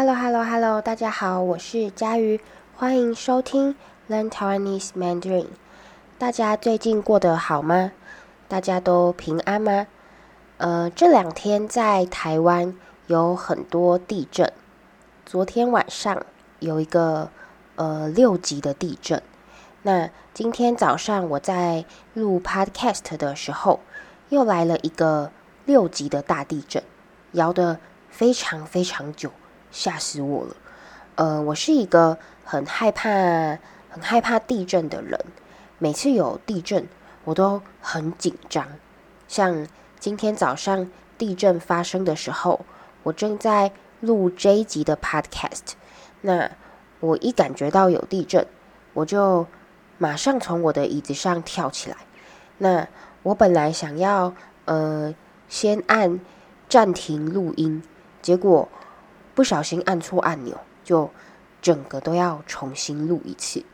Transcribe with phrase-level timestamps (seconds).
[0.00, 0.80] Hello, Hello, Hello！
[0.80, 2.40] 大家好，我是佳瑜，
[2.76, 3.74] 欢迎收听
[4.08, 5.48] Learn Taiwanese Mandarin。
[6.16, 7.90] 大家最近过得好吗？
[8.46, 9.88] 大家都平安吗？
[10.58, 12.76] 呃，这两天在台湾
[13.08, 14.52] 有很多地震。
[15.26, 16.24] 昨天晚上
[16.60, 17.32] 有一个
[17.74, 19.20] 呃六级的地震。
[19.82, 21.84] 那今天早上我在
[22.14, 23.80] 录 Podcast 的时候，
[24.28, 25.32] 又来了一个
[25.64, 26.84] 六级的大地震，
[27.32, 29.32] 摇得非常非常久，
[29.70, 30.56] 吓死我了。
[31.16, 33.08] 呃，我是一个很害怕、
[33.90, 35.18] 很害怕地震的人，
[35.78, 36.88] 每次有地震
[37.24, 38.66] 我都很紧张。
[39.26, 39.66] 像
[39.98, 42.60] 今天早上地震发生的时候，
[43.02, 45.72] 我正在录这一集的 Podcast，
[46.20, 46.50] 那
[47.00, 48.46] 我一感觉到有地震，
[48.94, 49.46] 我就
[49.98, 51.96] 马上从我的椅子上跳起来。
[52.58, 52.88] 那
[53.24, 54.32] 我本来想要
[54.64, 55.14] 呃
[55.48, 56.20] 先按
[56.68, 57.82] 暂停录音，
[58.22, 58.68] 结果
[59.38, 61.12] 不小心按错按钮，就
[61.62, 63.64] 整个都要重新录一次。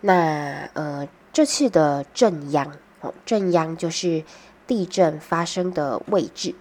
[0.00, 4.24] 那呃这次的震央哦，震央就是
[4.66, 6.54] 地震发生的位置。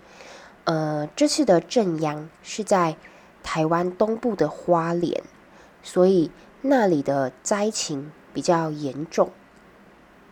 [0.65, 2.97] 呃，这次的震央是在
[3.41, 5.23] 台湾东部的花莲，
[5.81, 6.29] 所以
[6.61, 9.31] 那里的灾情比较严重，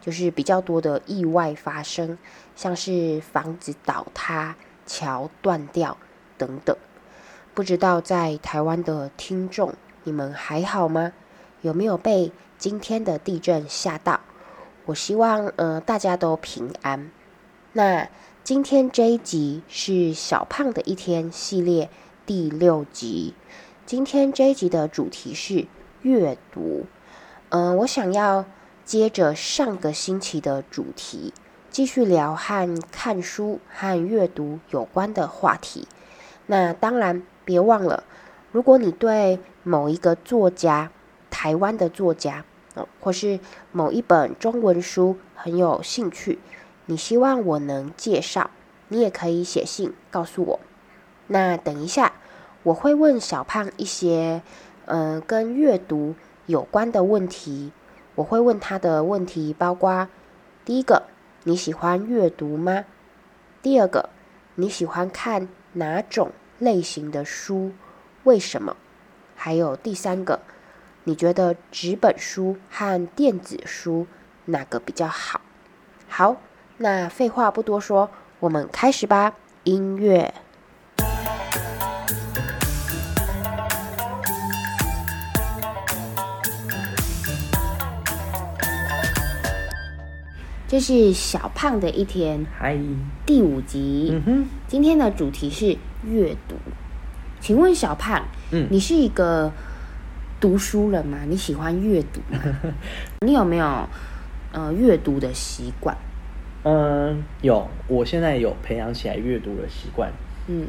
[0.01, 2.17] 就是比较多的意外发生，
[2.53, 5.95] 像是房子倒塌、桥断掉
[6.37, 6.75] 等等。
[7.53, 11.13] 不知道在台湾的听众，你们还好吗？
[11.61, 14.19] 有没有被今天的地震吓到？
[14.85, 17.11] 我希望呃大家都平安。
[17.73, 18.07] 那。
[18.43, 21.91] 今天这一集是小胖的一天系列
[22.25, 23.35] 第六集。
[23.85, 25.67] 今天这一集的主题是
[26.01, 26.87] 阅读。
[27.49, 28.43] 嗯、呃，我想要
[28.83, 31.35] 接着上个星期的主题，
[31.69, 35.87] 继续聊和看书和阅读有关的话题。
[36.47, 37.21] 那当然，
[37.51, 38.05] 别忘了，
[38.53, 40.89] 如果你对某一个作家，
[41.29, 42.45] 台湾的作家，
[43.01, 43.41] 或是
[43.73, 46.39] 某一本中文书很有兴趣。
[46.85, 48.49] 你希望我能介绍，
[48.87, 50.59] 你也可以写信告诉我。
[51.27, 52.13] 那等一下，
[52.63, 54.41] 我会问小胖一些，
[54.85, 56.15] 嗯、跟阅读
[56.45, 57.73] 有关的问题。
[58.15, 60.07] 我会问他的问题，包括
[60.63, 61.03] 第一个，
[61.43, 62.85] 你喜欢阅读吗？
[63.61, 64.09] 第二个，
[64.55, 66.31] 你喜欢看哪种
[66.61, 67.71] 类型的书？
[68.23, 68.77] 为什么？
[69.35, 70.39] 还有第三个，
[71.05, 74.05] 你觉得纸本书和电子书
[74.45, 75.41] 哪个比较好？
[76.07, 76.37] 好。
[76.77, 79.33] 那废话不多说，我们开始吧。
[79.63, 80.33] 音乐，
[90.67, 92.77] 这是小胖的一天，嗨，
[93.25, 94.09] 第五集。
[94.13, 96.55] 嗯哼，今天的主题是阅读。
[97.39, 99.51] 请问小胖，嗯，你是一个
[100.39, 101.19] 读书人吗？
[101.27, 102.39] 你喜欢阅读吗？
[103.25, 103.65] 你有没有
[104.51, 105.97] 呃阅读的习惯？
[106.63, 110.11] 嗯，有，我现在有培养起来阅读的习惯。
[110.47, 110.67] 嗯，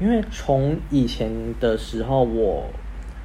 [0.00, 1.30] 因为从以前
[1.60, 2.66] 的时候，我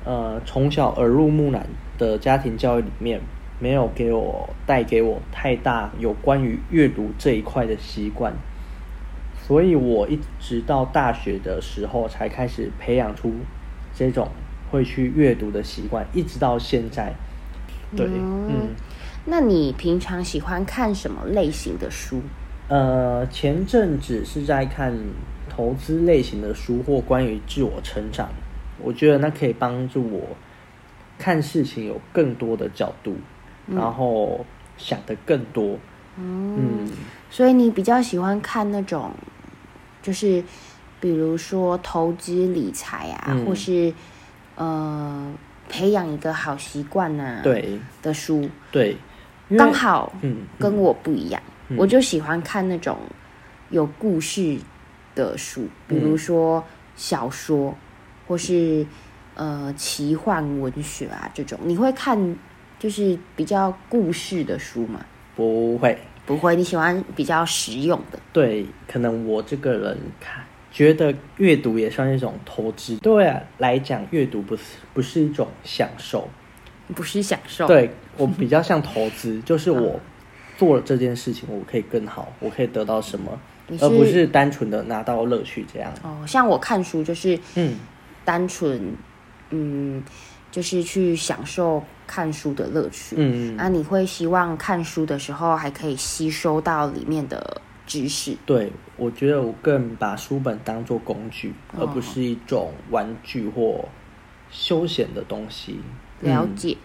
[0.05, 1.67] 呃从小耳濡目染
[1.97, 3.19] 的家庭教育里面，
[3.59, 8.31] 没有给我带给我太大有关于阅读这一块的习惯，
[9.47, 13.33] 所以我一直到大学的时候才开始培养出
[13.95, 14.27] 这种
[14.69, 17.13] 会去阅读的习惯，一直到现在。
[17.95, 18.49] 对，嗯。
[18.49, 18.75] 嗯
[19.29, 22.21] 那你平常喜欢看什么类型的书？
[22.69, 24.93] 呃，前阵子是在看
[25.49, 28.29] 投资类型的书或关于自我成长，
[28.81, 30.21] 我觉得那可以帮助我
[31.17, 33.17] 看事情有更多的角度，
[33.67, 34.45] 嗯、然后
[34.77, 35.77] 想的更多。
[36.17, 36.89] 嗯，嗯，
[37.29, 39.11] 所以你比较喜欢看那种，
[40.07, 40.41] 就是
[41.01, 43.93] 比如说投资理财啊，嗯、或是
[44.55, 45.33] 呃
[45.67, 48.95] 培养一个好习惯啊，对的书，对。
[49.57, 51.41] 刚好，嗯，跟我不一样，
[51.75, 52.97] 我就喜欢看那种
[53.69, 54.57] 有故事
[55.13, 56.63] 的书，嗯、比如说
[56.95, 57.75] 小说，
[58.25, 58.87] 或是
[59.35, 61.59] 呃奇幻文学啊这种。
[61.63, 62.37] 你会看
[62.79, 65.05] 就是比较故事的书吗？
[65.35, 65.97] 不会，
[66.27, 66.55] 不会。
[66.55, 68.19] 你喜欢比较实用的？
[68.31, 72.95] 对，可能我这个人看觉得阅读也算是一种投资。
[72.97, 74.63] 对啊，来讲阅读不是
[74.93, 76.29] 不是一种享受。
[76.95, 79.99] 不是享受，对，我比较像投资， 就是我
[80.57, 83.37] 做了这件事情，我可以更好，我可以得到什么，
[83.81, 85.91] 而不是单纯的拿到乐趣这样。
[86.01, 87.75] 哦，像我看书就是，嗯，
[88.23, 88.95] 单纯，
[89.49, 90.03] 嗯，
[90.51, 93.15] 就是去享受看书的乐趣。
[93.17, 98.35] 嗯，那你会希望看书的时候还可以吸收到里面的知识。
[98.45, 103.87] 对，我觉得我更把书本当做工具，哦、而不是一种玩具或
[104.49, 105.79] 休闲的东西。
[106.21, 106.77] 了解。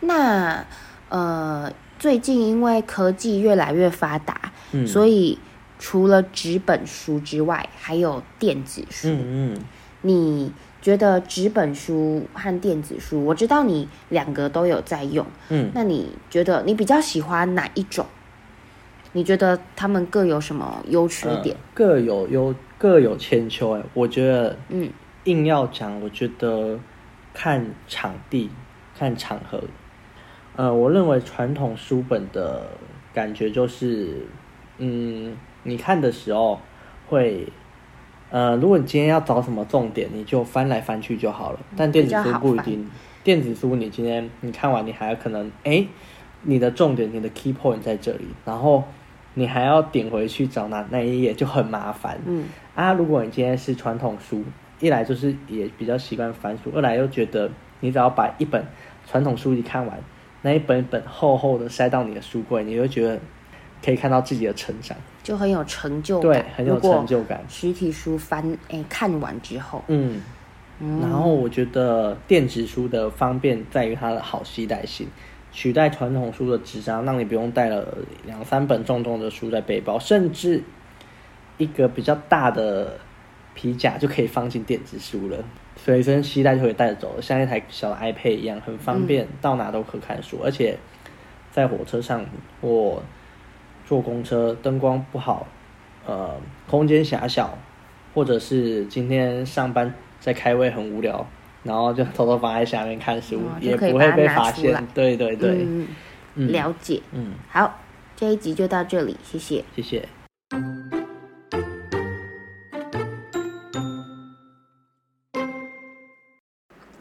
[0.00, 0.66] 嗯、那
[1.08, 5.38] 呃，最近因为科技越来越发达，嗯、所以
[5.78, 9.08] 除了纸本书之外，还有电子书。
[9.08, 9.58] 嗯嗯，
[10.02, 10.52] 你。
[10.82, 18.04] 觉得纸本书和电子书，我知道你两个都有在用，嗯，那你觉得你比较喜欢哪一种？
[19.12, 21.54] 你觉得他们各有什么优缺点？
[21.54, 23.70] 呃、各有优，各有千秋。
[23.76, 24.90] 哎，我觉得，嗯，
[25.24, 26.76] 硬要讲，我觉得
[27.32, 28.50] 看场地、
[28.98, 29.62] 看场合。
[30.56, 32.66] 呃，我认为传统书本的
[33.14, 34.26] 感觉就是，
[34.78, 36.58] 嗯，你看的时候
[37.06, 37.46] 会。
[38.32, 41.60] 呃，如果你今天要找什么重点，你就翻来翻去就好了。
[41.76, 42.90] 但电子书不一定，
[43.22, 45.86] 电子书你今天你看完，你还有可能，哎，
[46.40, 48.84] 你的重点，你的 key point 在这里，然后
[49.34, 52.18] 你还要点回去找那那一页，就很麻烦。
[52.24, 54.42] 嗯啊，如果你今天是传统书，
[54.80, 57.50] 一来就是也比较习惯翻书，二来又觉得
[57.80, 58.64] 你只要把一本
[59.06, 60.00] 传统书籍看完，
[60.40, 63.20] 那一本一本厚厚的塞到你的书柜，你会觉得。
[63.84, 66.32] 可以看到自己的成长，就很有成就感。
[66.32, 67.44] 对，很有成就感。
[67.48, 70.22] 实体书翻，哎，看完之后，嗯，
[70.78, 75.08] 嗯，然后我觉得电子书的方便在于它的好携带性，
[75.50, 80.62] 取代传统书的纸张，让你不用带了两三本重重的书在背包，甚至
[81.58, 82.96] 一个比较大的
[83.54, 85.44] 皮夹就可以放进电子书了，
[85.76, 90.78] 随身携带就可以带着走了，像一台小的 iPad 一样，很方便，嗯、到哪都可看书，而且
[91.50, 92.24] 在火车上
[92.60, 93.02] 或
[93.92, 95.46] 坐公车灯光不好，
[96.06, 97.58] 呃，空间狭小，
[98.14, 101.26] 或者是今天上班在开会很无聊，
[101.62, 104.82] 然后就偷偷放在下面看书，哦、也不会被发现。
[104.94, 105.88] 对对对，嗯
[106.36, 107.02] 嗯、了解。
[107.10, 107.78] 嗯，好，
[108.16, 110.08] 这一集就到这里，谢谢，谢谢。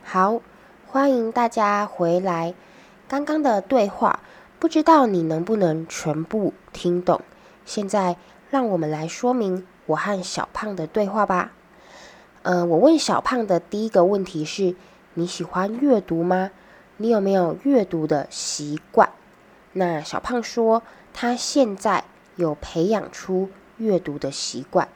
[0.03, 0.41] 好，
[0.85, 2.53] 欢迎大家回来。
[3.07, 4.19] 刚刚的对话。
[4.61, 7.21] 不知道你能不能全部听懂？
[7.65, 8.17] 现在
[8.51, 11.51] 让我们来说明我和小胖的对话吧。
[12.43, 14.75] 呃，我问小胖的第一个问题是：
[15.15, 16.51] 你喜欢阅读吗？
[16.97, 19.09] 你有没有阅读的习惯？
[19.73, 22.03] 那小胖说，他现在
[22.35, 24.87] 有培养出阅读的习惯，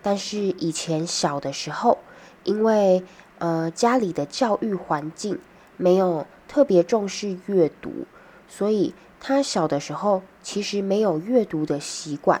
[0.00, 1.98] 但是以前小的时候，
[2.44, 3.02] 因为
[3.40, 5.40] 呃家里的教育环境
[5.76, 8.06] 没有特别重视阅读，
[8.48, 8.94] 所以。
[9.20, 12.40] 他小的时候其实没有阅读的习惯，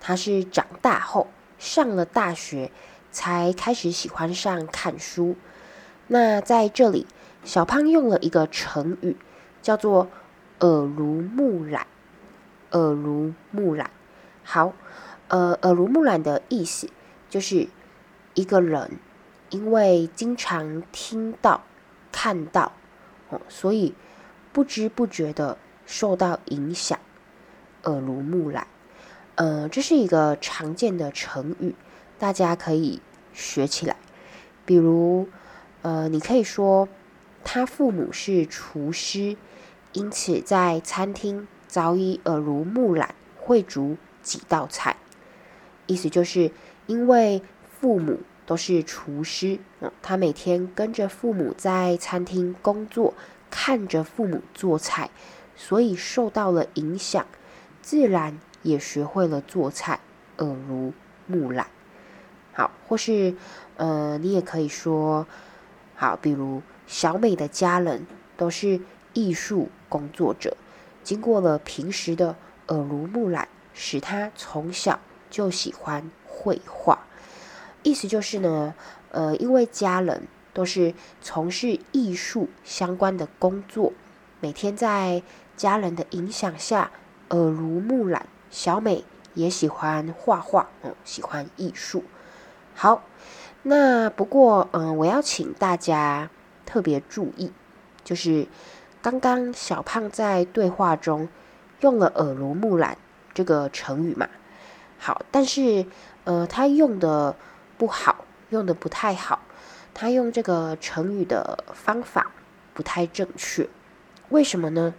[0.00, 1.28] 他是长大后
[1.58, 2.70] 上了大学
[3.12, 5.36] 才开始喜欢上看书。
[6.08, 7.06] 那在这里，
[7.44, 9.16] 小胖用了一个成语，
[9.62, 10.08] 叫做
[10.60, 11.86] “耳濡目染”。
[12.72, 13.90] 耳濡目染，
[14.42, 14.72] 好，
[15.28, 16.88] 呃，耳濡目染的意思
[17.30, 17.68] 就是
[18.34, 18.98] 一个人
[19.50, 21.62] 因为经常听到、
[22.10, 22.72] 看到，
[23.28, 23.94] 哦，所以
[24.52, 25.56] 不知不觉的。
[25.86, 26.98] 受到影响，
[27.84, 28.66] 耳濡目染，
[29.34, 31.74] 呃，这是一个常见的成语，
[32.18, 33.00] 大家可以
[33.32, 33.96] 学起来。
[34.64, 35.28] 比如，
[35.82, 36.88] 呃，你可以说
[37.44, 39.36] 他父母是厨师，
[39.92, 44.96] 因此在餐厅早已耳濡目染，会煮几道菜。
[45.86, 46.50] 意思就是
[46.86, 47.42] 因为
[47.78, 53.12] 父母都是厨师，呃，他每天跟着父母在餐厅工作，
[53.50, 55.10] 看着父母做菜。
[55.56, 57.26] 所以受到了影响，
[57.82, 60.00] 自然也学会了做菜，
[60.38, 60.92] 耳濡
[61.26, 61.66] 目染。
[62.52, 63.34] 好，或是
[63.76, 65.26] 呃，你也可以说，
[65.96, 68.06] 好，比如小美的家人
[68.36, 68.80] 都是
[69.12, 70.56] 艺术工作者，
[71.02, 72.36] 经过了平时的
[72.68, 77.06] 耳濡目染，使她从小就喜欢绘画。
[77.82, 78.74] 意思就是呢，
[79.10, 83.92] 呃，因为家人都是从事艺术相关的工作，
[84.40, 85.22] 每天在
[85.56, 86.90] 家人的影响下，
[87.30, 92.04] 耳濡目染，小美也喜欢画画，嗯，喜欢艺术。
[92.74, 93.02] 好，
[93.62, 96.28] 那不过，嗯，我要请大家
[96.66, 97.52] 特别注意，
[98.02, 98.46] 就是
[99.00, 101.28] 刚刚小胖在对话中
[101.80, 102.98] 用了“耳濡目染”
[103.32, 104.28] 这个成语嘛。
[104.98, 105.86] 好，但是，
[106.24, 107.36] 呃，他用的
[107.78, 109.40] 不好，用的不太好，
[109.92, 112.32] 他用这个成语的方法
[112.72, 113.68] 不太正确，
[114.30, 114.94] 为什么呢？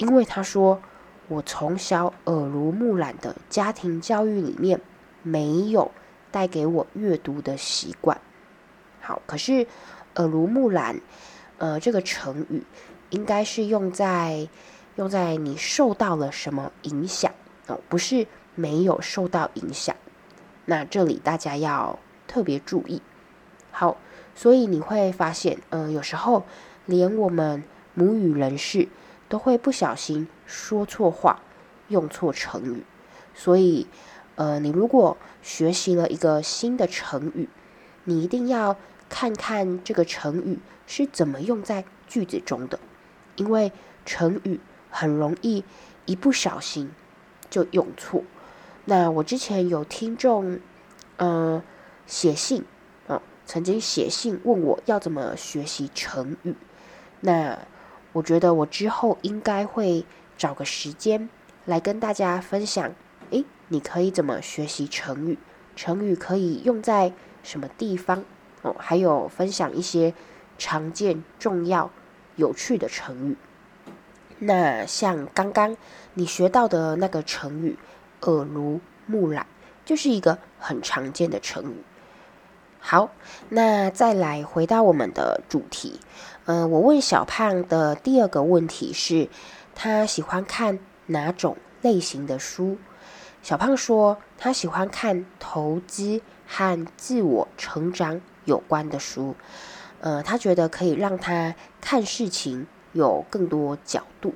[0.00, 0.80] 因为他说，
[1.28, 4.80] 我从小耳濡目染的家庭教育里面
[5.22, 5.90] 没有
[6.30, 8.18] 带给我阅读的习惯。
[9.02, 9.66] 好，可是
[10.16, 10.98] 耳濡目染，
[11.58, 12.62] 呃，这个成语
[13.10, 14.48] 应该是用在
[14.96, 17.30] 用在你受到了什么影响
[17.66, 19.94] 哦，不是没有受到影响。
[20.64, 23.02] 那这里大家要特别注意。
[23.70, 23.98] 好，
[24.34, 26.46] 所以你会发现，呃，有时候
[26.86, 28.88] 连我们母语人士
[29.30, 31.40] 都会不小心说错话，
[31.88, 32.84] 用错成语。
[33.32, 33.86] 所以，
[34.34, 37.48] 呃，你如果学习了一个新的成语，
[38.04, 38.76] 你一定要
[39.08, 42.80] 看看这个成语是怎么用在句子中的，
[43.36, 43.72] 因为
[44.04, 44.60] 成语
[44.90, 45.64] 很容易
[46.06, 46.90] 一不小心
[47.48, 48.24] 就用错。
[48.86, 50.58] 那我之前有听众，
[51.18, 51.62] 呃，
[52.06, 52.64] 写信，
[53.06, 56.56] 呃，曾经写信问我要怎么学习成语。
[57.20, 57.58] 那
[58.12, 60.04] 我觉得我之后应该会
[60.36, 61.28] 找个时间
[61.64, 62.92] 来跟大家分享，
[63.30, 65.38] 诶，你可以怎么学习成语？
[65.76, 67.12] 成语可以用在
[67.42, 68.24] 什么地方？
[68.62, 70.12] 哦，还有分享一些
[70.58, 71.90] 常见、重要、
[72.36, 73.36] 有趣的成语。
[74.38, 75.76] 那像刚刚
[76.14, 77.78] 你学到的那个成语
[78.22, 79.46] “耳濡目染”，
[79.84, 81.76] 就是一个很常见的成语。
[82.82, 83.10] 好，
[83.50, 86.00] 那再来回到我们的主题。
[86.46, 89.28] 嗯、呃，我问小胖的第二个问题是，
[89.74, 92.78] 他喜欢看哪种类型的书？
[93.42, 99.36] 小胖说，他喜欢看投资和自我成长有关的书。
[100.00, 104.34] 呃，他觉得可以让他看事情有更多角度，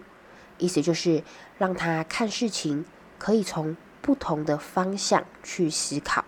[0.58, 1.24] 意思就是
[1.56, 2.84] 让他看事情
[3.18, 6.24] 可以从不同的方向去思考。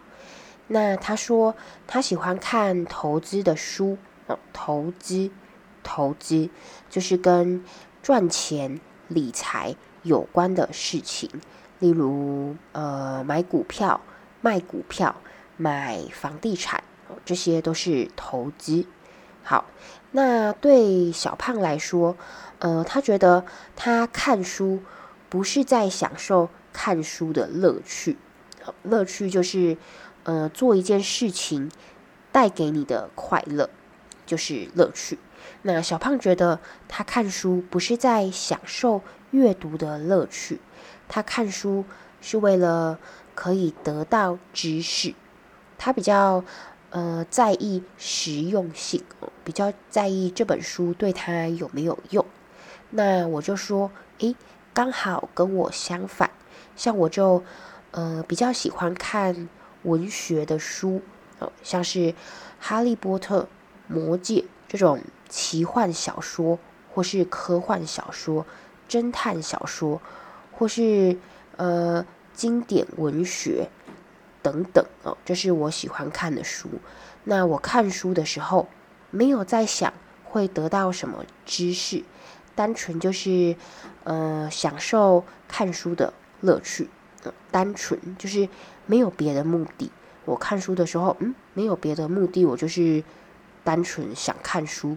[0.68, 1.54] 那他说
[1.86, 5.30] 他喜欢看投资的书，哦，投资，
[5.84, 6.50] 投资
[6.90, 7.64] 就是跟
[8.02, 11.30] 赚钱、理财有关的事情，
[11.78, 14.00] 例如呃买股票、
[14.40, 15.14] 卖股票、
[15.56, 16.82] 买房地产，
[17.24, 18.86] 这些都是投资。
[19.44, 19.66] 好，
[20.10, 22.16] 那对小胖来说，
[22.58, 23.44] 呃，他觉得
[23.76, 24.82] 他看书
[25.28, 28.18] 不是在享受看书的乐趣，
[28.82, 29.76] 乐趣就是。
[30.26, 31.70] 呃，做一件事情
[32.32, 33.70] 带给你的快乐
[34.26, 35.20] 就是乐趣。
[35.62, 40.60] 那小胖觉得他看书不是在享受阅读的乐趣，
[41.06, 41.84] 他看书
[42.20, 42.98] 是为了
[43.36, 45.14] 可以得到知识。
[45.78, 46.42] 他比较
[46.90, 49.04] 呃在意实用性，
[49.44, 52.26] 比较在意这本书对他有没有用。
[52.90, 54.34] 那我就说，诶，
[54.74, 56.28] 刚好跟我相反，
[56.74, 57.44] 像我就
[57.92, 59.48] 呃比较喜欢看。
[59.86, 61.00] 文学的书，
[61.38, 61.98] 哦，像是
[62.60, 63.40] 《哈利波特》
[63.86, 66.58] 《魔戒》这种奇幻小说，
[66.92, 68.44] 或是科幻小说、
[68.88, 70.02] 侦探小说，
[70.52, 71.18] 或是
[71.56, 73.70] 呃经典文学
[74.42, 76.68] 等等哦，这是我喜欢看的书。
[77.24, 78.68] 那我看书的时候，
[79.10, 79.92] 没有在想
[80.24, 82.04] 会得到什么知识，
[82.54, 83.56] 单纯就是
[84.04, 86.90] 呃享受看书的乐趣。
[87.50, 88.48] 单纯就是
[88.86, 89.90] 没有别的目的。
[90.24, 93.04] 我看书的时候，嗯，没有别的目的，我就是
[93.62, 94.96] 单纯想看书。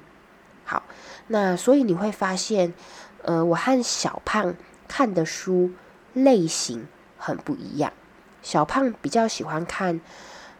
[0.63, 0.81] 好，
[1.27, 2.73] 那所以你会发现，
[3.21, 4.55] 呃，我和小胖
[4.87, 5.69] 看的书
[6.13, 7.93] 类型很不一样。
[8.41, 10.01] 小胖比较喜欢看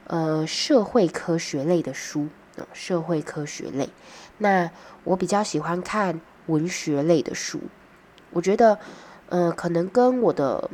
[0.05, 3.89] 呃社会科学类的书，呃，社会科学类。
[4.37, 4.69] 那
[5.03, 7.59] 我比较喜欢看文学类的书。
[8.31, 8.77] 我觉得，
[9.29, 10.69] 呃，可能跟我的。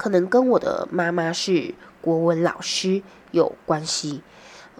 [0.00, 3.02] 可能跟我的妈妈是国文老师
[3.32, 4.22] 有关系，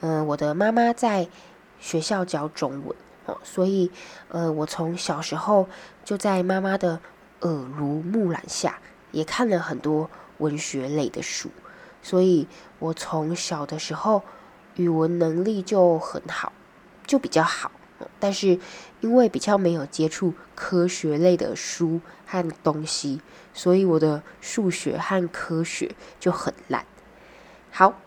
[0.00, 1.28] 嗯、呃，我的妈妈在
[1.78, 2.96] 学校教中文，
[3.26, 3.90] 哦，所以，
[4.30, 5.68] 呃，我从小时候
[6.06, 7.00] 就在妈妈的
[7.40, 8.78] 耳濡目染下，
[9.12, 10.08] 也看了很多
[10.38, 11.50] 文学类的书，
[12.00, 12.48] 所以
[12.78, 14.22] 我从小的时候
[14.76, 16.50] 语文能力就很好，
[17.06, 17.70] 就比较好。
[18.18, 18.58] 但是
[19.00, 23.20] 因为比较没有接触科学类的书和东西，
[23.52, 26.84] 所以我的数学和科学就很烂。
[27.70, 28.00] 好，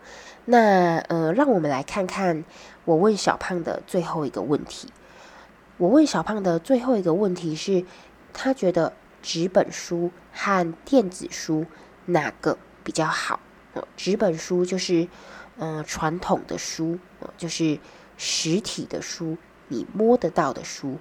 [0.44, 2.44] 那呃，让我们来看看
[2.84, 4.88] 我问小胖的最后一个问题。
[5.76, 7.84] 我问小胖的最后一个问题是，
[8.32, 11.66] 他觉得纸本书和电子书
[12.06, 13.40] 哪个比较好？
[13.96, 15.08] 纸本书就是
[15.58, 16.98] 嗯传统的书，
[17.36, 17.78] 就是
[18.16, 19.36] 实体的书。
[19.74, 20.98] 你摸得到的书，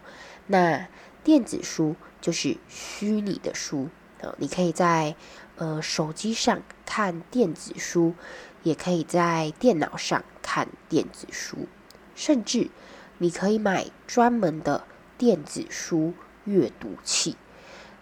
[0.48, 0.88] 那
[1.24, 3.90] 电子书就是虚拟的书
[4.20, 4.34] 啊。
[4.40, 5.16] 你可以在
[5.58, 8.16] 呃手机上看电子书，
[8.64, 11.68] 也可以在电脑上看电子书，
[12.16, 12.72] 甚至
[13.20, 14.86] 你可以买专门的
[15.20, 16.16] 电子书
[16.46, 17.38] 阅读器。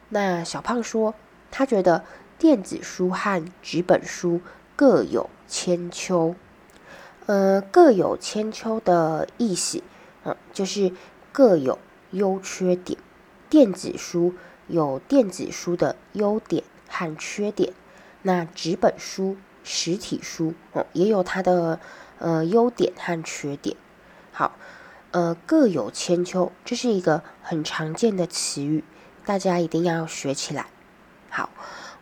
[0.08, 1.14] 那小胖说，
[1.52, 2.06] 他觉得
[2.40, 4.40] 电子书和纸本书
[4.78, 6.36] 各有千秋，
[7.26, 9.84] 呃，各有千秋的意思。
[10.24, 10.92] 嗯，就是
[11.32, 11.80] 各有
[12.12, 12.98] 优缺点。
[13.50, 14.34] 电子书
[14.68, 17.74] 有电子书的优点和缺点，
[18.22, 21.80] 那纸本书、实体书哦，也有它的
[22.20, 23.76] 呃优点和缺点。
[24.32, 24.56] 好，
[25.12, 28.86] 呃，各有千秋，这是一个很常见的词语，
[29.26, 30.68] 大家一定要学起来。
[31.30, 31.50] 好，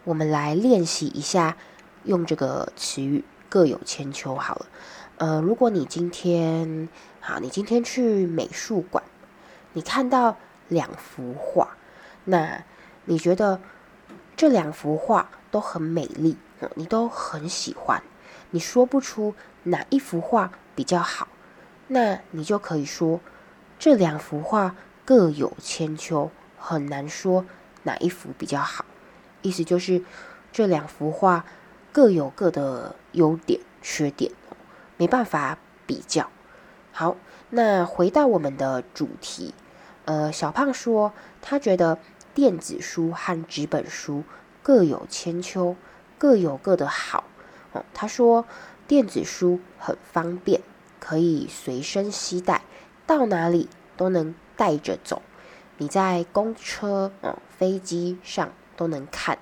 [0.03, 1.57] 我们来练习一下
[2.03, 4.35] 用这个词语“各有千秋”。
[4.37, 4.67] 好了，
[5.19, 6.87] 呃，如果你今天
[7.19, 9.03] 好，你今天去美术馆，
[9.73, 10.37] 你看到
[10.69, 11.75] 两幅画，
[12.23, 12.63] 那
[13.03, 13.59] 你觉得
[14.37, 16.37] 这两幅画都很美丽，
[16.75, 18.01] 你都很喜欢，
[18.51, 21.27] 你说不出哪一幅画比较好，
[21.87, 23.19] 那你就可以说
[23.77, 27.45] 这两幅画各有千秋，很难说
[27.83, 28.85] 哪一幅比较好。
[29.41, 30.01] 意思就是
[30.53, 31.43] 这两幅画
[31.91, 34.31] 各有各的优点、缺点，
[34.99, 36.29] 没办法比较。
[36.91, 37.15] 好，
[37.49, 39.53] 那回到我们的主题，
[40.03, 41.97] 呃，小胖说他觉得
[42.33, 44.25] 电子书和纸本书
[44.61, 45.77] 各有千秋，
[46.17, 47.23] 各有各的好。
[47.71, 48.45] 哦，他说
[48.87, 50.61] 电子书很方便，
[50.99, 52.63] 可以随身携带，
[53.07, 55.21] 到哪里都能带着走。
[55.77, 59.39] 你在公车、哦，飞机上都能看。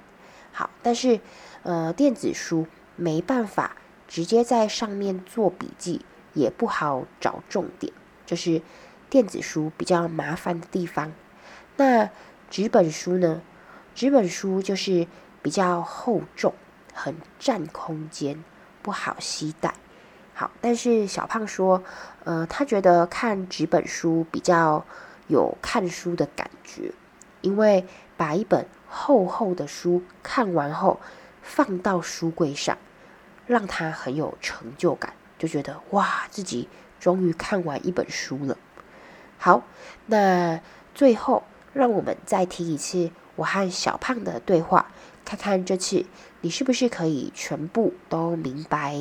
[0.52, 1.20] 好，但是
[1.64, 3.76] 呃，电子书没办法
[4.08, 7.92] 直接在上面做笔记，也不好找重点，
[8.26, 8.62] 这，就是
[9.10, 11.12] 电子书比较麻烦的地方。
[11.76, 12.10] 那
[12.50, 13.42] 纸本书呢？
[13.94, 15.08] 纸本书就是
[15.42, 16.54] 比较厚重，
[16.94, 18.44] 很占空间，
[18.82, 19.74] 不好携带。
[20.34, 21.84] 好，但是小胖说，
[22.24, 24.86] 呃，他觉得看纸本书比较
[25.28, 26.92] 有看书的感觉，
[27.42, 27.86] 因为
[28.16, 31.00] 把一本厚厚的书看完后，
[31.42, 32.78] 放到书柜上，
[33.48, 36.68] 让他很有成就感，就觉得哇，自己
[37.00, 38.58] 终于看完一本书了。
[39.38, 39.64] 好，
[40.08, 40.60] 那
[40.94, 44.92] 最后让我们再听一次我和小胖的对话，
[45.24, 46.06] 看看这次
[46.42, 48.96] 你是不是可以全部都明白。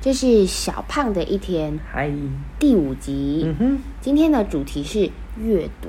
[0.00, 2.10] 这是小胖的一天，嗨，
[2.58, 3.44] 第五集。
[3.46, 5.88] 嗯哼，今天的主题是阅读。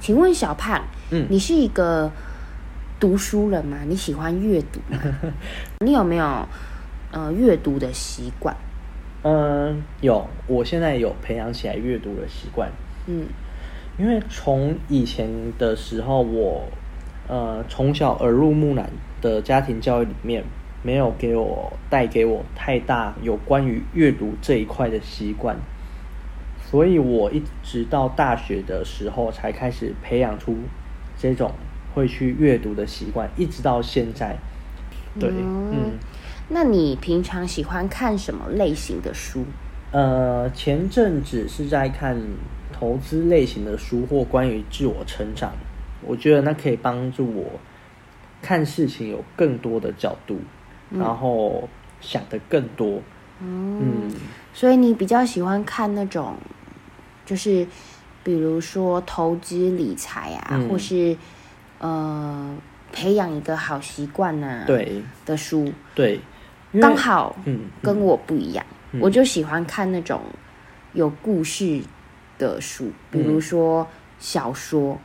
[0.00, 2.10] 请问小胖，嗯，你是一个
[3.00, 3.78] 读书人吗？
[3.86, 4.98] 你喜欢阅读吗？
[5.84, 6.48] 你有没有
[7.12, 8.56] 呃阅读的习惯？
[9.22, 10.26] 嗯，有。
[10.46, 12.70] 我现在有培养起来阅读的习惯。
[13.06, 13.26] 嗯，
[13.98, 16.64] 因为从以前的时候，我
[17.26, 20.44] 呃从小耳濡目染的家庭教育里面。
[20.80, 25.56] 没有给我带给我太大有关于阅读这一块的习惯，
[26.68, 30.56] 所以我一直到大学的时候才开始培养出
[31.16, 31.52] 这种
[31.94, 34.36] 会去阅读的习惯，一直到现在。
[35.18, 35.98] 对，嗯，嗯，
[36.48, 39.44] 那你平常喜欢看什么类型的书？
[39.90, 42.20] 呃，前阵子是在看
[42.72, 45.52] 投资类型的书或关于自我成长，
[46.02, 47.44] 我觉得那可以帮助我
[48.42, 50.38] 看事情有更多的角度。
[50.90, 51.68] 然后
[52.00, 53.02] 想的更多，
[53.42, 54.14] 嗯，嗯，
[54.54, 56.34] 所以你比较喜欢看那种，
[57.28, 57.66] 就是
[58.24, 61.14] 比如说投资理财啊，嗯、或是
[61.78, 62.56] 呃
[62.90, 65.02] 培养一个好习惯呐，对。
[65.26, 66.18] 的书，对，
[66.80, 70.22] 刚好嗯跟我不一样，嗯、我就喜欢看那种
[70.94, 71.82] 有故事
[72.38, 73.86] 的书，嗯、比如说
[74.18, 74.98] 小说，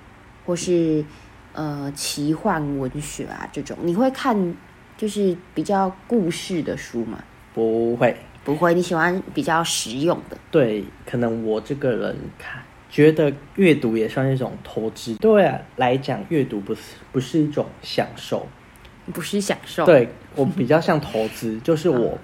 [0.45, 1.03] 或是
[1.51, 4.55] 呃奇幻文学啊这种，你会看？
[4.95, 7.21] 就是比较故事的书吗？
[7.53, 8.73] 不会，不会。
[8.73, 10.38] 你喜欢比较实用的？
[10.51, 15.15] 对，可能我这个人看觉得阅读也算一种投资。
[15.15, 18.47] 对啊，来讲阅读不是不是一种享受，
[19.13, 19.86] 不是享受。
[19.86, 22.17] 对，我比较像投资，就是我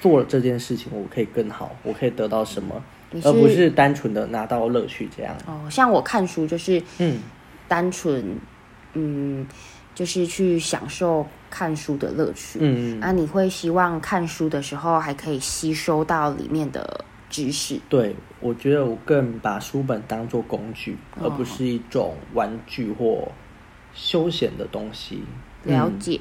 [0.00, 2.82] 做了这件事情，我可以更好，我可以得到什么，
[3.22, 5.36] 而不是单纯的拿到乐趣这样。
[5.46, 7.20] 哦，像我看书就是嗯，
[7.66, 8.36] 单纯
[8.94, 9.46] 嗯。
[9.94, 17.80] 就是去享受看书的乐趣，嗯，啊，你会希望看书的时候还可以吸收到里面的知识。
[17.88, 23.30] 对，我觉得我更把书本当做工具，哦，而不是一种玩具或
[23.94, 25.22] 休闲的东西。
[25.64, 26.20] 了解。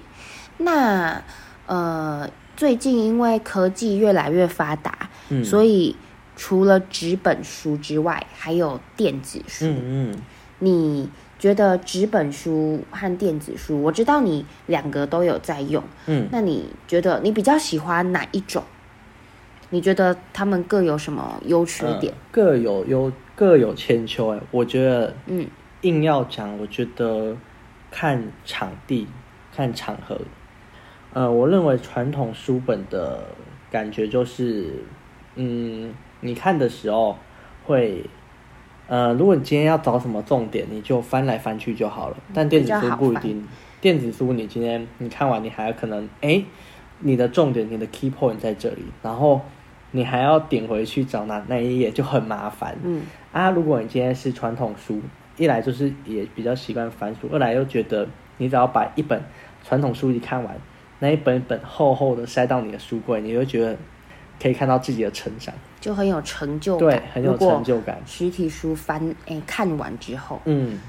[0.57, 1.23] 嗯，那
[1.65, 5.95] 呃，最近因为科技越来越发达，嗯，所以
[6.35, 9.65] 除了纸本书之外，还有电子书。
[9.65, 10.21] 嗯嗯，
[10.59, 11.09] 你。
[11.39, 18.63] 觉得纸本书和电子书，我知道你两个都有在用，嗯，那你觉得你比较喜欢哪一种？
[19.69, 22.13] 你觉得他们各有什么优缺点？
[22.13, 24.29] 呃、各有优，各有千秋。
[24.29, 25.45] 哎，我觉得，嗯，
[25.81, 27.35] 硬要讲，我觉得
[27.91, 29.05] 看场地、
[29.53, 30.17] 看场合。
[31.13, 33.25] 呃，我认为传统书本的
[33.69, 34.71] 感觉就是，
[35.35, 37.17] 嗯，你看的时候
[37.65, 38.09] 会
[38.87, 42.17] 呃，如果你今天要找什么重点，你就翻来翻去就好了。
[42.33, 43.45] 但电子书不一定，
[43.81, 46.43] 电子书你今天你看完，你还有可能哎，
[46.99, 49.41] 你的重点，你的 key point 在这里，然后
[49.91, 52.75] 你还要点回去找那那一页，就很麻烦。
[52.83, 55.01] 嗯啊，如果你今天是传统书，
[55.35, 59.21] 一来就是也比较习惯翻书，二来又觉得你只要把一本
[59.63, 60.55] 传统书籍看完，
[60.99, 63.77] 那一本一本厚厚的塞到你的书柜，你会觉得
[64.41, 65.53] 可以看到自己的成长。
[65.79, 68.01] 就很有成就感，对，很有成就感。
[68.05, 70.79] 实体书翻，哎，看完之后，嗯，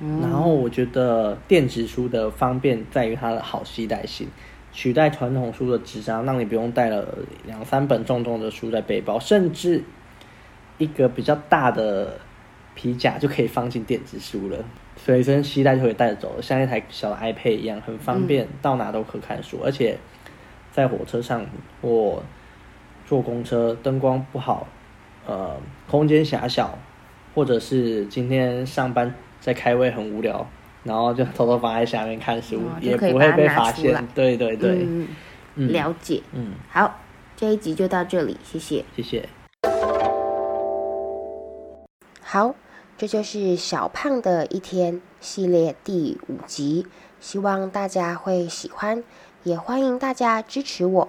[0.00, 4.26] 嗯，然后我觉得电子书的方便在于它的好携带性，
[4.72, 7.06] 取代传统书的纸张，让你不用带了
[7.44, 9.84] 两三本重重的书在背包，甚至
[10.78, 12.18] 一个比较大的
[12.74, 14.64] 皮夹就可以放进电子书了，
[14.96, 19.98] 随身携带就可以带着走了，像一台小的 iPad 一样，很方便，嗯，到哪都可看书，而且
[20.72, 21.44] 在火车上
[21.82, 22.20] 我。
[23.10, 24.68] 坐公车灯光不好，
[25.26, 25.56] 呃，
[25.90, 26.78] 空间狭小，
[27.34, 30.46] 或者是今天上班在开会很无聊，
[30.84, 34.06] 然后就偷偷放在下面看书，哦、也不会被发现。
[34.14, 35.08] 对对对，嗯，
[35.56, 36.22] 嗯，了解。
[36.32, 37.00] 嗯，好，
[37.36, 39.28] 这一集就到这里，谢谢，谢谢。
[42.22, 42.54] 好，
[42.96, 46.86] 这就是小胖的一天系列第五集，
[47.18, 49.02] 希望大家会喜欢，
[49.42, 51.08] 也欢迎大家支持我。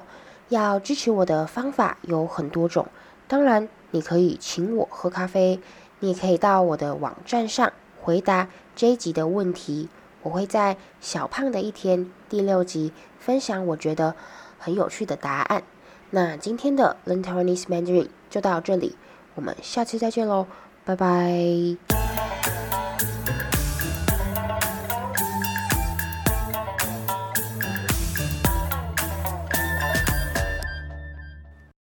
[0.51, 2.85] 要支持我的方法有很多种，
[3.25, 5.61] 当然你可以请我喝咖啡，
[6.01, 9.87] 你也可以到我的网站上回答这一集的问题，
[10.23, 14.13] 我会在小胖的一天第六集分享我觉得
[14.59, 15.63] 很有趣的答案。
[16.09, 18.97] 那今天的 Learn Taiwanese Mandarin 就到这里，
[19.35, 20.47] 我们下次再见喽，
[20.83, 22.00] 拜拜。